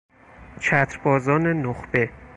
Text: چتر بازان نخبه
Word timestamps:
چتر 0.59 0.97
بازان 1.05 1.47
نخبه 1.47 2.09